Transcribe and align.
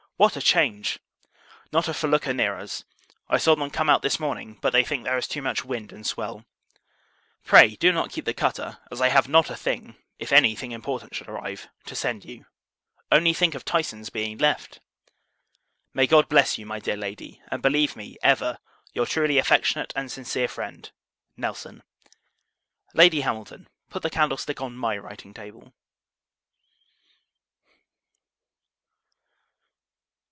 What 0.21 0.37
a 0.37 0.39
change! 0.41 0.99
Not 1.71 1.87
a 1.87 1.95
felucca 1.95 2.31
near 2.31 2.55
us. 2.55 2.83
I 3.27 3.39
saw 3.39 3.55
them 3.55 3.71
come 3.71 3.89
out 3.89 4.03
this 4.03 4.19
morning, 4.19 4.59
but 4.61 4.69
they 4.71 4.83
think 4.83 5.03
there 5.03 5.17
is 5.17 5.27
too 5.27 5.41
much 5.41 5.65
wind 5.65 5.91
and 5.91 6.05
swell. 6.05 6.45
Pray, 7.43 7.69
do 7.75 7.91
not 7.91 8.11
keep 8.11 8.25
the 8.25 8.33
cutter; 8.35 8.77
as 8.91 9.01
I 9.01 9.07
have 9.09 9.27
not 9.27 9.49
a 9.49 9.55
thing, 9.55 9.95
if 10.19 10.31
any 10.31 10.53
thing 10.55 10.73
important 10.73 11.15
should 11.15 11.27
arrive, 11.27 11.69
to 11.87 11.95
send 11.95 12.23
you. 12.23 12.45
Only 13.11 13.33
think 13.33 13.55
of 13.55 13.65
Tyson's 13.65 14.11
being 14.11 14.37
left! 14.37 14.79
May 15.91 16.05
God 16.05 16.29
bless 16.29 16.55
you, 16.55 16.67
my 16.67 16.79
dear 16.79 16.97
Lady; 16.97 17.41
and 17.51 17.63
believe 17.63 17.95
me, 17.95 18.15
ever, 18.21 18.59
your 18.93 19.07
truly 19.07 19.39
affectionate 19.39 19.91
and 19.95 20.11
sincere 20.11 20.47
friend, 20.47 20.91
NELSON. 21.35 21.81
Lady 22.93 23.21
Hamilton 23.21 23.67
Put 23.89 24.03
the 24.03 24.11
candlestick 24.11 24.61
on 24.61 24.77
my 24.77 24.99
writing 24.99 25.33
table. 25.33 25.73